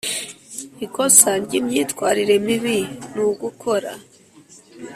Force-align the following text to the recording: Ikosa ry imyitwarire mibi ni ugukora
Ikosa 0.85 1.31
ry 1.43 1.53
imyitwarire 1.59 2.35
mibi 2.45 2.77
ni 3.13 3.21
ugukora 3.29 3.91